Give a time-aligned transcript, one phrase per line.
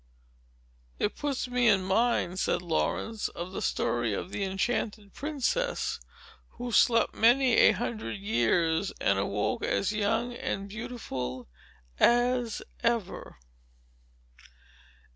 [0.97, 5.99] "It puts me in mind," said Laurence, "of the story of the enchanted princess,
[6.57, 11.47] who slept many a hundred years, and awoke as young and beautiful
[11.99, 13.37] as ever."